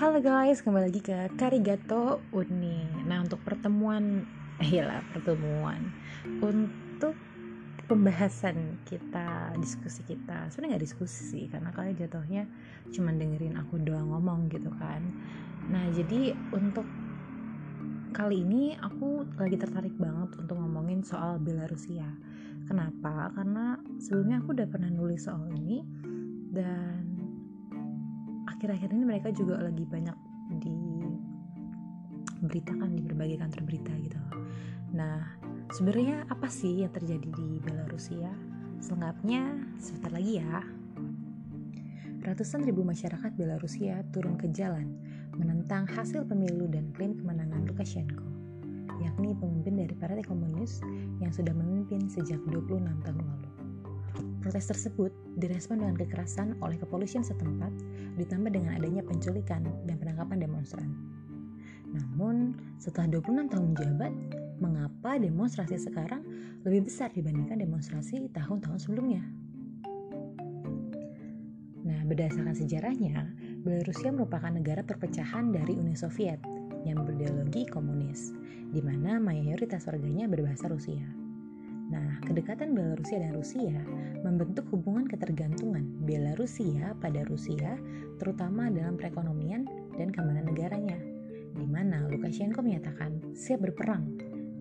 Halo 0.00 0.16
guys, 0.24 0.64
kembali 0.64 0.88
lagi 0.88 1.04
ke 1.04 1.28
Karigato 1.36 2.24
Uni. 2.32 2.88
Nah, 3.04 3.20
untuk 3.20 3.44
pertemuan, 3.44 4.24
eh 4.56 4.80
lah 4.80 5.04
pertemuan 5.12 5.92
untuk 6.40 7.12
pembahasan 7.84 8.80
kita, 8.88 9.52
diskusi 9.60 10.00
kita. 10.08 10.48
Sebenarnya 10.48 10.80
nggak 10.80 10.84
diskusi 10.88 11.20
sih, 11.28 11.44
karena 11.52 11.68
kalian 11.76 12.00
jatuhnya 12.00 12.48
cuma 12.96 13.12
dengerin 13.12 13.60
aku 13.60 13.76
doang 13.84 14.08
ngomong 14.08 14.48
gitu 14.48 14.72
kan. 14.80 15.04
Nah, 15.68 15.84
jadi 15.92 16.32
untuk 16.48 16.88
kali 18.16 18.40
ini 18.40 18.80
aku 18.80 19.28
lagi 19.36 19.60
tertarik 19.60 19.92
banget 20.00 20.32
untuk 20.32 20.64
ngomongin 20.64 21.04
soal 21.04 21.36
Belarusia. 21.36 22.08
Kenapa? 22.64 23.36
Karena 23.36 23.76
sebelumnya 24.00 24.40
aku 24.40 24.56
udah 24.56 24.64
pernah 24.64 24.88
nulis 24.88 25.28
soal 25.28 25.44
ini 25.60 25.84
dan 26.56 27.09
akhir-akhir 28.60 28.92
ini 28.92 29.04
mereka 29.08 29.32
juga 29.32 29.56
lagi 29.56 29.88
banyak 29.88 30.12
diberitakan 32.44 32.92
di 32.92 33.00
berbagai 33.00 33.40
kantor 33.40 33.62
berita 33.64 33.96
gitu 34.04 34.20
Nah, 34.90 35.22
sebenarnya 35.70 36.26
apa 36.26 36.50
sih 36.50 36.82
yang 36.82 36.90
terjadi 36.90 37.30
di 37.30 37.62
Belarusia? 37.62 38.34
Selengkapnya 38.82 39.54
sebentar 39.78 40.10
lagi 40.10 40.42
ya. 40.42 40.66
Ratusan 42.20 42.66
ribu 42.66 42.82
masyarakat 42.82 43.32
Belarusia 43.38 44.02
turun 44.10 44.36
ke 44.36 44.50
jalan 44.50 44.98
menentang 45.38 45.88
hasil 45.88 46.26
pemilu 46.26 46.68
dan 46.68 46.92
klaim 46.92 47.16
kemenangan 47.16 47.64
Lukashenko, 47.64 48.28
yakni 49.00 49.32
pemimpin 49.38 49.78
dari 49.80 49.94
Partai 49.96 50.26
Komunis 50.26 50.82
yang 51.22 51.32
sudah 51.32 51.54
memimpin 51.54 52.10
sejak 52.10 52.42
26 52.50 52.82
tahun 53.06 53.24
lalu. 53.24 53.59
Protes 54.40 54.72
tersebut 54.72 55.12
direspon 55.36 55.84
dengan 55.84 55.96
kekerasan 56.00 56.56
oleh 56.64 56.80
kepolisian 56.80 57.20
setempat, 57.20 57.72
ditambah 58.16 58.50
dengan 58.52 58.76
adanya 58.80 59.04
penculikan 59.04 59.64
dan 59.84 59.96
penangkapan 60.00 60.40
demonstran. 60.40 60.90
Namun, 61.92 62.56
setelah 62.80 63.20
26 63.20 63.52
tahun 63.52 63.64
menjabat, 63.76 64.12
mengapa 64.60 65.20
demonstrasi 65.20 65.76
sekarang 65.76 66.24
lebih 66.64 66.88
besar 66.88 67.12
dibandingkan 67.12 67.60
demonstrasi 67.60 68.32
tahun-tahun 68.32 68.78
sebelumnya? 68.80 69.20
Nah, 71.84 72.00
berdasarkan 72.08 72.54
sejarahnya, 72.54 73.32
Belarusia 73.60 74.08
merupakan 74.08 74.48
negara 74.48 74.80
perpecahan 74.80 75.52
dari 75.52 75.76
Uni 75.76 75.92
Soviet 75.92 76.40
yang 76.88 77.04
berideologi 77.04 77.68
komunis, 77.68 78.32
di 78.72 78.80
mana 78.80 79.20
mayoritas 79.20 79.84
warganya 79.84 80.24
berbahasa 80.24 80.64
Rusia. 80.72 81.19
Nah, 81.90 82.22
kedekatan 82.22 82.70
Belarusia 82.70 83.18
dan 83.18 83.34
Rusia 83.34 83.82
membentuk 84.22 84.62
hubungan 84.70 85.10
ketergantungan 85.10 85.82
Belarusia 86.06 86.94
pada 87.02 87.26
Rusia, 87.26 87.74
terutama 88.22 88.70
dalam 88.70 88.94
perekonomian 88.94 89.66
dan 89.98 90.14
keamanan 90.14 90.46
negaranya, 90.46 90.94
di 91.58 91.66
mana 91.66 92.06
Lukashenko 92.06 92.62
menyatakan 92.62 93.34
siap 93.34 93.66
berperang 93.66 94.06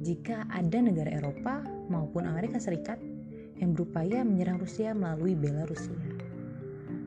jika 0.02 0.50
ada 0.50 0.82
negara 0.82 1.14
Eropa 1.14 1.62
maupun 1.86 2.26
Amerika 2.26 2.58
Serikat 2.58 2.98
yang 3.62 3.78
berupaya 3.78 4.26
menyerang 4.26 4.58
Rusia 4.58 4.98
melalui 4.98 5.38
Belarusia. 5.38 6.02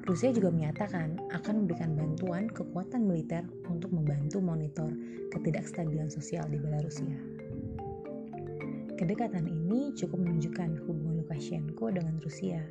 Rusia 0.03 0.35
juga 0.35 0.51
menyatakan 0.55 1.19
akan 1.35 1.65
memberikan 1.67 1.95
bantuan 1.99 2.51
kekuatan 2.51 3.07
militer 3.07 3.43
untuk 3.71 3.91
membantu 3.95 4.39
monitor 4.39 4.91
ketidakstabilan 5.35 6.11
sosial 6.11 6.47
di 6.51 6.59
Belarusia. 6.59 7.42
Kedekatan 9.03 9.51
ini 9.51 9.91
cukup 9.99 10.23
menunjukkan 10.23 10.87
hubungan 10.87 11.27
Lukashenko 11.27 11.91
dengan 11.91 12.23
Rusia. 12.23 12.63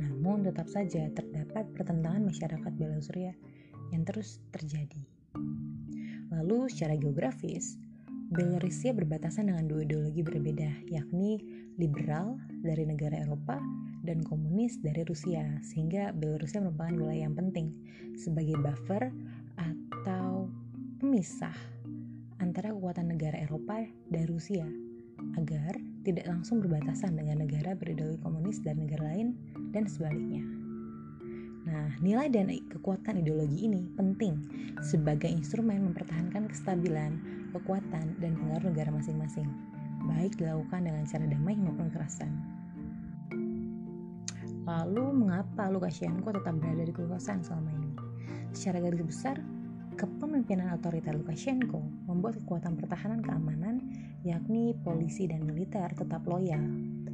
Namun 0.00 0.40
tetap 0.40 0.64
saja 0.64 1.12
terdapat 1.12 1.68
pertentangan 1.76 2.24
masyarakat 2.24 2.72
Belarusia 2.72 3.36
yang 3.92 4.00
terus 4.08 4.40
terjadi. 4.48 5.04
Lalu 6.32 6.72
secara 6.72 6.96
geografis, 6.96 7.76
Belarusia 8.32 8.96
berbatasan 8.96 9.52
dengan 9.52 9.68
dua 9.68 9.84
ideologi 9.84 10.24
berbeda, 10.24 10.88
yakni 10.88 11.44
liberal 11.76 12.40
dari 12.64 12.88
negara 12.88 13.20
Eropa 13.20 13.60
dan 14.08 14.24
komunis 14.24 14.80
dari 14.80 15.04
Rusia, 15.04 15.60
sehingga 15.60 16.16
Belarusia 16.16 16.64
merupakan 16.64 16.96
wilayah 16.96 17.28
yang 17.28 17.36
penting 17.36 17.76
sebagai 18.16 18.56
buffer 18.56 19.12
atau 19.60 20.48
pemisah 20.96 21.52
antara 22.40 22.72
kekuatan 22.72 23.12
negara 23.12 23.36
Eropa 23.36 23.84
dan 24.08 24.24
Rusia 24.32 24.64
agar 25.38 25.76
tidak 26.04 26.28
langsung 26.28 26.60
berbatasan 26.60 27.16
dengan 27.16 27.42
negara 27.42 27.72
berideologi 27.72 28.20
komunis 28.20 28.60
dan 28.60 28.80
negara 28.82 29.14
lain 29.14 29.34
dan 29.72 29.88
sebaliknya. 29.88 30.44
Nah, 31.64 31.96
nilai 32.04 32.28
dan 32.28 32.52
kekuatan 32.52 33.24
ideologi 33.24 33.64
ini 33.64 33.88
penting 33.96 34.36
sebagai 34.84 35.32
instrumen 35.32 35.90
mempertahankan 35.90 36.44
kestabilan, 36.52 37.16
kekuatan, 37.56 38.20
dan 38.20 38.32
pengaruh 38.36 38.68
negara 38.68 38.92
masing-masing, 38.92 39.48
baik 40.04 40.36
dilakukan 40.36 40.84
dengan 40.84 41.08
cara 41.08 41.24
damai 41.24 41.56
maupun 41.56 41.88
kekerasan. 41.88 42.32
Lalu, 44.68 45.24
mengapa 45.24 45.72
Lukashenko 45.72 46.36
tetap 46.36 46.56
berada 46.60 46.84
di 46.84 46.92
kekuasaan 46.92 47.40
selama 47.40 47.72
ini? 47.80 47.92
Secara 48.52 48.80
garis 48.84 49.04
besar, 49.04 49.36
Kepemimpinan 49.94 50.74
otoriter 50.74 51.14
Lukashenko 51.14 51.78
membuat 52.10 52.34
kekuatan 52.42 52.74
pertahanan 52.74 53.22
keamanan, 53.22 53.78
yakni 54.24 54.72
polisi 54.80 55.28
dan 55.28 55.44
militer, 55.44 55.92
tetap 55.92 56.24
loyal 56.24 56.64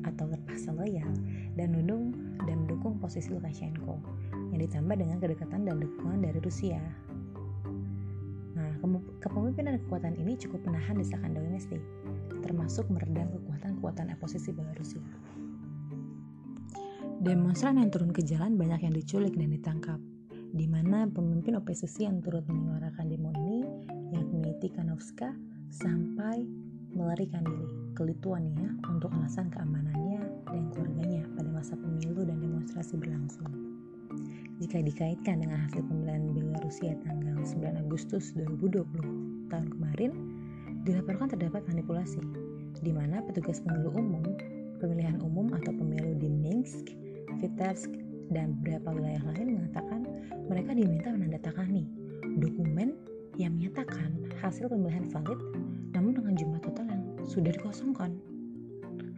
atau 0.07 0.31
terpaksa 0.31 0.71
loyal 0.71 1.11
dan 1.59 1.75
mendukung 1.75 2.15
dan 2.47 2.65
mendukung 2.65 2.97
posisi 3.03 3.35
Lukashenko, 3.35 3.99
yang 4.55 4.61
ditambah 4.63 4.97
dengan 4.97 5.19
kedekatan 5.21 5.67
dan 5.67 5.83
dukungan 5.83 6.25
dari 6.25 6.39
Rusia. 6.41 6.81
Nah, 8.57 8.73
kepemimpinan 9.21 9.77
kekuatan 9.85 10.17
ini 10.23 10.39
cukup 10.39 10.63
menahan 10.65 10.97
desakan 10.97 11.37
domestik, 11.37 11.83
termasuk 12.41 12.89
meredam 12.89 13.29
kekuatan-kekuatan 13.35 14.15
oposisi 14.17 14.55
Belarusia. 14.55 15.05
Demonstran 17.21 17.77
yang 17.77 17.93
turun 17.93 18.17
ke 18.17 18.25
jalan 18.25 18.57
banyak 18.57 18.81
yang 18.89 18.95
diculik 18.97 19.37
dan 19.37 19.53
ditangkap, 19.53 20.01
di 20.57 20.65
mana 20.65 21.05
pemimpin 21.05 21.61
oposisi 21.61 22.09
yang 22.09 22.25
turut 22.25 22.47
menyuarakan 22.49 23.13
demo 23.13 23.29
ini 23.37 23.61
yakni 24.17 24.57
Tikhanovska 24.65 25.37
sampai 25.69 26.70
melarikan 26.95 27.43
diri 27.47 27.69
ke 27.95 28.03
Lituania 28.07 28.71
untuk 28.89 29.13
alasan 29.15 29.51
keamanannya 29.53 30.21
dan 30.49 30.63
keluarganya 30.75 31.23
pada 31.37 31.49
masa 31.53 31.75
pemilu 31.77 32.25
dan 32.25 32.39
demonstrasi 32.41 32.97
berlangsung. 32.99 33.49
Jika 34.61 34.85
dikaitkan 34.85 35.41
dengan 35.41 35.65
hasil 35.65 35.81
pemilihan 35.89 36.37
Belarusia 36.37 36.93
tanggal 37.01 37.41
9 37.41 37.81
Agustus 37.81 38.37
2020 38.37 39.49
tahun 39.49 39.69
kemarin, 39.73 40.13
dilaporkan 40.85 41.33
terdapat 41.33 41.65
manipulasi, 41.65 42.21
di 42.85 42.93
mana 42.93 43.25
petugas 43.25 43.65
pemilu 43.65 43.89
umum, 43.97 44.25
pemilihan 44.81 45.17
umum 45.25 45.49
atau 45.57 45.73
pemilu 45.73 46.17
di 46.21 46.29
Minsk, 46.29 46.93
Vitebsk, 47.41 47.89
dan 48.31 48.57
beberapa 48.61 48.95
wilayah 48.95 49.23
lain 49.35 49.59
mengatakan 49.59 50.01
mereka 50.47 50.71
diminta 50.77 51.09
menandatangani 51.11 51.85
dokumen 52.39 52.95
yang 53.41 53.57
menyatakan 53.59 54.13
hasil 54.39 54.71
pemilihan 54.71 55.09
valid 55.11 55.41
namun 56.11 56.27
dengan 56.27 56.43
jumlah 56.43 56.61
total 56.67 56.87
yang 56.91 57.05
sudah 57.23 57.55
dikosongkan. 57.55 58.11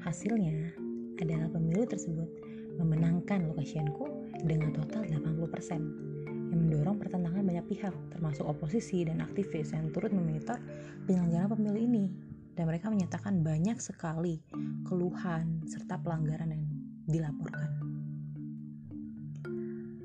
Hasilnya 0.05 0.77
adalah 1.25 1.49
pemilu 1.49 1.89
tersebut 1.89 2.29
memenangkan 2.77 3.49
Lukashenko 3.49 4.13
dengan 4.45 4.77
total 4.77 5.09
80% 5.09 6.53
yang 6.53 6.59
mendorong 6.61 7.01
pertentangan 7.01 7.49
banyak 7.49 7.65
pihak 7.65 7.97
termasuk 8.13 8.45
oposisi 8.45 9.09
dan 9.09 9.25
aktivis 9.25 9.73
yang 9.73 9.89
turut 9.89 10.13
memonitor 10.13 10.61
penyelenggaraan 11.09 11.57
pemilu 11.57 11.81
ini 11.81 12.05
dan 12.53 12.69
mereka 12.69 12.93
menyatakan 12.93 13.41
banyak 13.41 13.81
sekali 13.81 14.45
keluhan 14.85 15.65
serta 15.65 15.97
pelanggaran 15.97 16.53
yang 16.53 16.65
dilaporkan. 17.09 17.73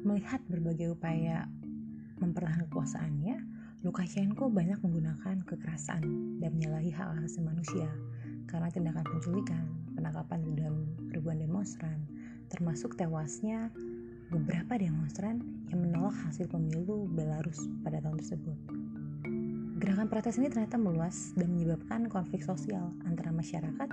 Melihat 0.07 0.39
berbagai 0.47 0.95
upaya 0.95 1.51
mempertahankan 2.23 2.71
kekuasaannya, 2.71 3.43
Lukashenko 3.87 4.51
banyak 4.51 4.83
menggunakan 4.83 5.47
kekerasan 5.47 6.03
dan 6.43 6.51
menyalahi 6.59 6.91
hak 6.91 7.07
asasi 7.23 7.39
manusia 7.39 7.87
karena 8.43 8.67
tindakan 8.67 9.07
penculikan, 9.07 9.63
penangkapan 9.95 10.43
dan 10.59 10.91
ribuan 11.15 11.39
demonstran, 11.39 12.03
termasuk 12.51 12.99
tewasnya 12.99 13.71
beberapa 14.27 14.75
demonstran 14.75 15.39
yang 15.71 15.87
menolak 15.87 16.19
hasil 16.27 16.51
pemilu 16.51 17.07
Belarus 17.15 17.63
pada 17.79 18.03
tahun 18.03 18.19
tersebut. 18.19 18.57
Gerakan 19.79 20.11
protes 20.11 20.35
ini 20.35 20.51
ternyata 20.51 20.75
meluas 20.75 21.31
dan 21.39 21.47
menyebabkan 21.55 22.11
konflik 22.11 22.43
sosial 22.43 22.91
antara 23.07 23.31
masyarakat 23.31 23.87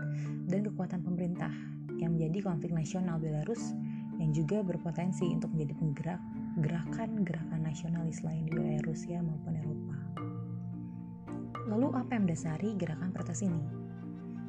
dan 0.50 0.60
kekuatan 0.74 1.06
pemerintah 1.06 1.54
yang 2.02 2.18
menjadi 2.18 2.50
konflik 2.50 2.74
nasional 2.74 3.22
Belarus 3.22 3.70
yang 4.18 4.34
juga 4.34 4.58
berpotensi 4.62 5.30
untuk 5.30 5.54
menjadi 5.54 5.74
penggerak 5.78 6.20
gerakan-gerakan 6.54 7.66
nasionalis 7.66 8.22
lain 8.22 8.46
di 8.46 8.54
wilayah 8.54 8.82
Rusia 8.86 9.18
maupun 9.18 9.58
Eropa. 9.58 9.73
Lalu 11.64 11.96
apa 11.96 12.12
yang 12.12 12.28
mendasari 12.28 12.76
gerakan 12.76 13.08
protes 13.08 13.40
ini? 13.40 13.64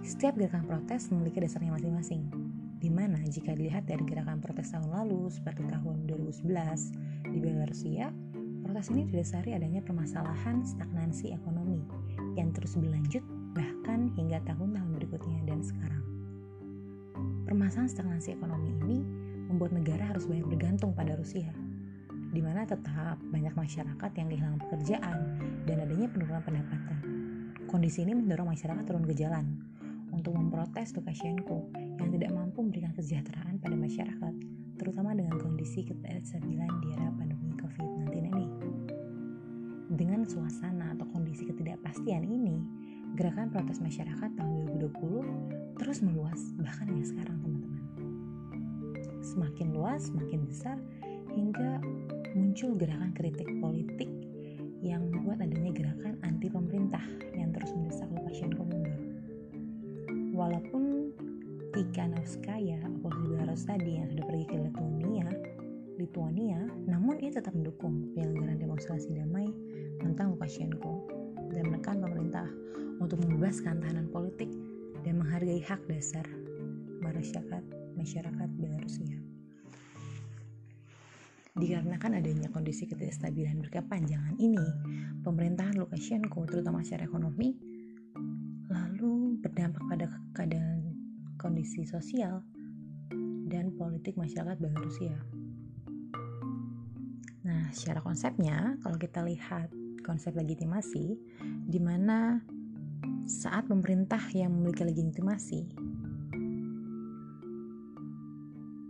Setiap 0.03 0.35
gerakan 0.35 0.67
protes 0.67 1.07
memiliki 1.07 1.39
dasarnya 1.39 1.71
masing-masing, 1.71 2.27
di 2.83 2.91
mana 2.91 3.23
jika 3.31 3.55
dilihat 3.55 3.87
dari 3.87 4.03
gerakan 4.03 4.43
protes 4.43 4.75
tahun 4.75 4.91
lalu 4.91 5.31
seperti 5.31 5.63
tahun 5.71 6.11
2011 6.11 7.31
di 7.31 7.37
Belarusia, 7.39 8.11
protes 8.67 8.91
ini 8.91 9.07
didasari 9.07 9.55
adanya 9.55 9.79
permasalahan 9.79 10.59
stagnansi 10.67 11.31
ekonomi 11.31 11.87
yang 12.35 12.51
terus 12.51 12.75
berlanjut 12.75 13.23
bahkan 13.55 14.11
hingga 14.19 14.43
tahun-tahun 14.43 14.91
berikutnya 14.99 15.39
dan 15.47 15.63
sekarang. 15.63 16.03
Permasalahan 17.47 17.87
stagnansi 17.87 18.35
ekonomi 18.35 18.75
ini 18.83 18.99
membuat 19.47 19.71
negara 19.71 20.03
harus 20.11 20.27
banyak 20.27 20.51
bergantung 20.51 20.91
pada 20.91 21.15
Rusia, 21.15 21.55
di 22.35 22.43
mana 22.43 22.67
tetap 22.67 23.15
banyak 23.31 23.55
masyarakat 23.55 24.11
yang 24.19 24.27
kehilangan 24.27 24.59
pekerjaan 24.67 25.17
dan 25.63 25.87
adanya 25.87 26.11
penurunan 26.11 26.43
pendapatan. 26.43 26.99
Kondisi 27.71 28.03
ini 28.03 28.11
mendorong 28.11 28.51
masyarakat 28.51 28.83
turun 28.83 29.07
ke 29.07 29.15
jalan 29.15 29.55
untuk 30.11 30.35
memprotes 30.35 30.91
Lukashenko 30.99 31.71
yang 31.95 32.11
tidak 32.11 32.35
mampu 32.35 32.59
memberikan 32.59 32.91
kesejahteraan 32.91 33.55
pada 33.63 33.79
masyarakat, 33.79 34.33
terutama 34.75 35.15
dengan 35.15 35.39
kondisi 35.39 35.87
ketidakstabilan 35.87 36.71
di 36.83 36.87
era 36.91 37.07
pandemi 37.15 37.55
COVID-19 37.55 38.11
ini. 38.11 38.47
Dengan 39.95 40.27
suasana 40.27 40.91
atau 40.91 41.07
kondisi 41.15 41.47
ketidakpastian 41.47 42.27
ini, 42.27 42.59
gerakan 43.15 43.47
protes 43.47 43.79
masyarakat 43.79 44.27
tahun 44.35 44.75
2020 44.75 45.79
terus 45.79 46.03
meluas 46.03 46.51
bahkan 46.59 46.91
hingga 46.91 47.07
sekarang 47.15 47.39
teman-teman. 47.39 47.83
Semakin 49.23 49.67
luas, 49.71 50.11
semakin 50.11 50.41
besar, 50.43 50.77
hingga 51.35 51.83
muncul 52.33 52.79
gerakan 52.79 53.11
kritik 53.11 53.47
politik 53.59 54.07
yang 54.79 55.05
membuat 55.11 55.43
adanya 55.43 55.71
gerakan 55.75 56.15
anti 56.23 56.47
pemerintah 56.47 57.03
yang 57.35 57.51
terus 57.51 57.75
mendesak 57.75 58.07
Lukashenko 58.15 58.63
mundur. 58.63 58.99
Walaupun 60.35 61.11
Tikhanovskaya, 61.75 62.79
oposisi 62.87 63.27
Belarus 63.35 63.67
tadi 63.67 63.99
yang 63.99 64.07
sudah 64.07 64.25
pergi 64.31 64.45
ke 64.47 64.55
Lituania, 64.55 65.27
Lituania, 65.99 66.59
namun 66.87 67.19
ia 67.19 67.31
tetap 67.35 67.51
mendukung 67.51 68.15
penyelenggaraan 68.15 68.59
demonstrasi 68.59 69.11
damai 69.11 69.51
tentang 69.99 70.35
Lukashenko 70.35 71.07
dan 71.51 71.71
menekan 71.71 71.99
pemerintah 71.99 72.47
untuk 73.03 73.19
membebaskan 73.27 73.83
tahanan 73.83 74.07
politik 74.11 74.51
dan 75.03 75.19
menghargai 75.19 75.59
hak 75.63 75.83
dasar 75.91 76.23
masyarakat 77.03 77.63
masyarakat 77.95 78.49
Belarusia. 78.59 79.14
Dikarenakan 81.55 82.19
adanya 82.19 82.51
kondisi 82.51 82.83
ketidakstabilan 82.83 83.63
berkepanjangan 83.63 84.35
ini, 84.43 84.59
pemerintahan 85.23 85.79
Lukashenko, 85.79 86.43
terutama 86.43 86.83
secara 86.83 87.07
ekonomi, 87.07 87.55
lalu 88.67 89.39
berdampak 89.39 89.79
pada 89.87 90.11
keadaan 90.35 90.99
kondisi 91.39 91.87
sosial 91.87 92.43
dan 93.47 93.71
politik 93.71 94.19
masyarakat 94.19 94.59
Belarusia. 94.59 95.15
Nah, 97.47 97.71
secara 97.71 98.03
konsepnya, 98.03 98.75
kalau 98.83 98.99
kita 98.99 99.23
lihat 99.23 99.71
konsep 100.03 100.35
legitimasi, 100.35 101.15
di 101.71 101.79
mana 101.79 102.43
saat 103.31 103.71
pemerintah 103.71 104.19
yang 104.35 104.51
memiliki 104.51 104.83
legitimasi 104.83 105.71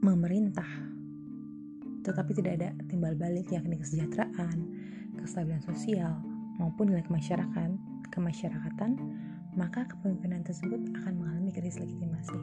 memerintah 0.01 0.94
tetapi 2.05 2.37
tidak 2.37 2.61
ada 2.61 2.69
timbal 2.85 3.17
balik 3.17 3.49
yakni 3.49 3.81
kesejahteraan, 3.81 4.57
kestabilan 5.17 5.65
sosial, 5.65 6.21
maupun 6.61 6.93
nilai 6.93 7.01
kemasyarakat, 7.01 7.71
kemasyarakatan, 8.13 8.95
maka 9.57 9.89
kepemimpinan 9.89 10.45
tersebut 10.45 10.79
akan 11.01 11.13
mengalami 11.17 11.49
krisis 11.49 11.81
legitimasi. 11.81 12.37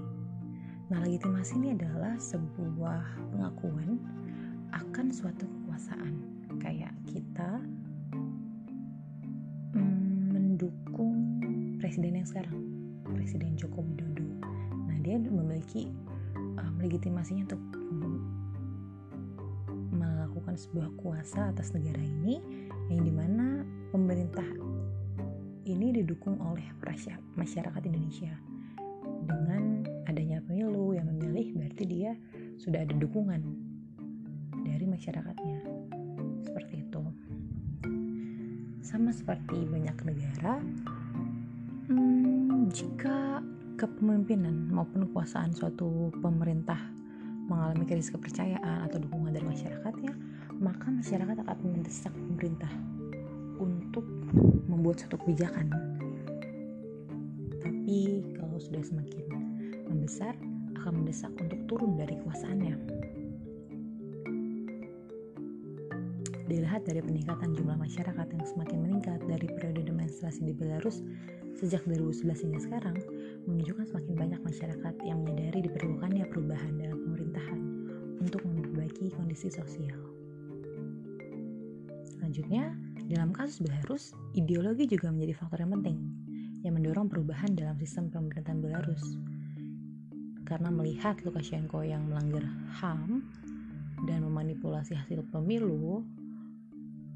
Nah, 0.91 0.99
legitimasi 1.07 1.57
ini 1.63 1.69
adalah 1.79 2.19
sebuah 2.19 3.33
pengakuan 3.33 4.03
akan 4.75 5.07
suatu 5.15 5.47
kekuasaan. 5.47 6.21
Kayak 6.61 6.93
kita 7.09 7.63
mm, 9.79 10.37
mendukung 10.37 11.17
presiden 11.81 12.21
yang 12.21 12.29
sekarang, 12.29 12.59
Presiden 13.13 13.57
Joko 13.57 13.85
Widodo. 13.85 14.27
Nah, 14.89 14.99
dia 15.01 15.17
memiliki 15.17 15.89
um, 16.61 16.75
legitimasinya 16.81 17.49
untuk 17.49 17.82
melakukan 20.53 20.69
sebuah 20.69 20.91
kuasa 21.01 21.41
atas 21.49 21.73
negara 21.73 22.05
ini 22.05 22.37
yang 22.93 23.09
di 23.09 23.09
mana 23.09 23.65
pemerintah 23.89 24.45
ini 25.65 25.97
didukung 25.97 26.37
oleh 26.45 26.69
masyarakat 27.41 27.83
Indonesia. 27.89 28.37
Dengan 29.25 29.81
adanya 30.05 30.45
pemilu 30.45 30.93
yang 30.93 31.09
memilih 31.09 31.57
berarti 31.57 31.89
dia 31.89 32.13
sudah 32.61 32.85
ada 32.85 32.93
dukungan 32.93 33.41
dari 34.61 34.85
masyarakatnya. 34.85 35.59
Seperti 36.45 36.85
itu. 36.85 37.01
Sama 38.85 39.09
seperti 39.09 39.57
banyak 39.57 39.97
negara 40.05 40.61
hmm, 41.89 42.69
jika 42.69 43.41
kepemimpinan 43.81 44.69
maupun 44.69 45.09
kekuasaan 45.09 45.57
suatu 45.57 46.13
pemerintah 46.21 46.93
mengalami 47.49 47.89
krisis 47.89 48.13
kepercayaan 48.13 48.85
atau 48.85 49.01
dukungan 49.01 49.33
dari 49.33 49.49
masyarakatnya 49.49 50.13
maka 50.63 50.87
masyarakat 50.95 51.43
akan 51.43 51.67
mendesak 51.67 52.15
pemerintah 52.15 52.71
untuk 53.59 54.07
membuat 54.71 55.03
suatu 55.03 55.19
kebijakan. 55.27 55.75
Tapi 57.59 58.23
kalau 58.39 58.59
sudah 58.63 58.83
semakin 58.87 59.27
membesar, 59.91 60.39
akan 60.79 61.03
mendesak 61.03 61.31
untuk 61.39 61.59
turun 61.67 61.99
dari 61.99 62.15
kekuasaannya. 62.19 62.75
Dilihat 66.47 66.83
dari 66.85 67.01
peningkatan 67.03 67.55
jumlah 67.55 67.79
masyarakat 67.79 68.27
yang 68.35 68.47
semakin 68.47 68.79
meningkat 68.83 69.21
dari 69.25 69.47
periode 69.47 69.83
demonstrasi 69.87 70.47
di 70.47 70.55
Belarus 70.55 71.03
sejak 71.59 71.87
2011 71.87 72.45
hingga 72.49 72.61
sekarang, 72.61 72.99
menunjukkan 73.47 73.95
semakin 73.95 74.15
banyak 74.19 74.41
masyarakat 74.43 74.95
yang 75.07 75.23
menyadari 75.23 75.63
diperlukannya 75.71 76.27
perubahan 76.27 76.75
dalam 76.75 76.99
pemerintahan 76.99 77.61
untuk 78.19 78.43
memperbaiki 78.43 79.15
kondisi 79.15 79.49
sosial. 79.55 80.12
Selanjutnya, 82.33 82.73
dalam 83.13 83.29
kasus 83.37 83.61
Belarus, 83.61 84.17
ideologi 84.33 84.89
juga 84.89 85.13
menjadi 85.13 85.37
faktor 85.37 85.69
yang 85.69 85.77
penting 85.77 85.99
yang 86.65 86.81
mendorong 86.81 87.05
perubahan 87.05 87.53
dalam 87.53 87.77
sistem 87.77 88.09
pemerintahan 88.09 88.57
Belarus. 88.57 89.05
Karena 90.49 90.73
melihat 90.73 91.21
Lukashenko 91.29 91.85
yang 91.85 92.09
melanggar 92.09 92.41
HAM 92.81 93.29
dan 94.09 94.25
memanipulasi 94.25 94.97
hasil 94.97 95.29
pemilu, 95.29 96.09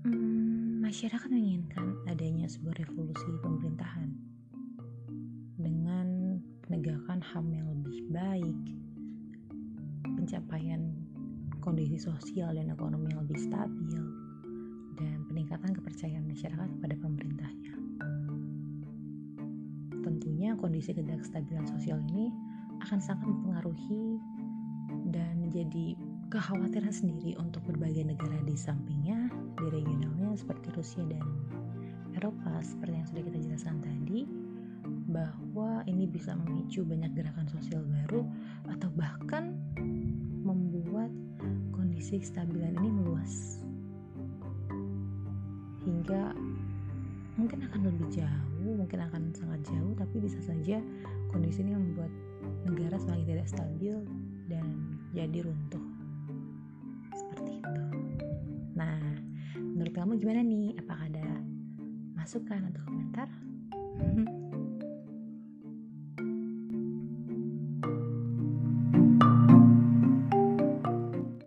hmm, 0.05 0.85
masyarakat 0.85 1.33
menginginkan 1.33 1.97
adanya 2.13 2.45
sebuah 2.45 2.77
revolusi 2.85 3.41
pemerintahan 3.41 4.13
dengan 5.57 6.37
penegakan 6.61 7.25
HAM 7.25 7.57
yang 7.57 7.65
lebih 7.73 8.05
baik, 8.13 8.59
pencapaian 10.05 10.93
kondisi 11.65 11.97
sosial 11.97 12.53
dan 12.53 12.69
ekonomi 12.69 13.09
yang 13.17 13.25
lebih 13.25 13.41
stabil, 13.41 14.26
dan 14.97 15.25
peningkatan 15.29 15.77
kepercayaan 15.77 16.25
masyarakat 16.25 16.69
kepada 16.81 16.95
pemerintahnya. 16.99 17.75
Tentunya 20.01 20.57
kondisi 20.57 20.97
ketidakstabilan 20.97 21.67
sosial 21.69 22.01
ini 22.13 22.33
akan 22.81 22.99
sangat 23.01 23.25
mempengaruhi 23.29 24.21
dan 25.11 25.39
menjadi 25.43 25.97
kekhawatiran 26.31 26.91
sendiri 26.91 27.39
untuk 27.39 27.63
berbagai 27.67 28.03
negara 28.03 28.39
di 28.43 28.57
sampingnya, 28.59 29.31
di 29.59 29.67
regionalnya 29.71 30.35
seperti 30.35 30.75
Rusia 30.75 31.05
dan 31.07 31.23
Eropa 32.17 32.65
seperti 32.65 32.95
yang 32.97 33.07
sudah 33.07 33.23
kita 33.29 33.39
jelaskan 33.45 33.77
tadi 33.85 34.25
bahwa 35.11 35.83
ini 35.87 36.07
bisa 36.07 36.35
memicu 36.35 36.83
banyak 36.87 37.13
gerakan 37.15 37.47
sosial 37.51 37.83
baru 37.85 38.25
atau 38.71 38.89
bahkan 38.95 39.55
membuat 40.43 41.11
kondisi 41.75 42.23
kestabilan 42.23 42.75
ini 42.79 42.91
meluas 42.91 43.66
hingga 45.87 46.35
mungkin 47.39 47.63
akan 47.71 47.81
lebih 47.87 48.07
jauh, 48.11 48.75
mungkin 48.75 49.01
akan 49.07 49.31
sangat 49.31 49.61
jauh, 49.71 49.95
tapi 49.95 50.19
bisa 50.19 50.43
saja 50.43 50.83
kondisi 51.31 51.63
ini 51.63 51.79
membuat 51.79 52.11
negara 52.67 52.99
semakin 52.99 53.25
tidak 53.25 53.49
stabil 53.49 53.95
dan 54.51 54.67
jadi 55.15 55.47
runtuh. 55.47 55.87
Seperti 57.15 57.63
itu. 57.63 57.83
Nah, 58.75 58.99
menurut 59.57 59.95
kamu 59.95 60.19
gimana 60.19 60.41
nih? 60.43 60.75
Apakah 60.83 61.07
ada 61.07 61.27
masukan 62.19 62.61
atau 62.75 62.83
komentar? 62.83 63.29